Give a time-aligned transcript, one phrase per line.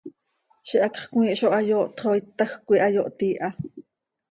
[0.67, 3.49] Ziix hacx cmiih zo hayooht xo ítajc coi oo hayooht iiha.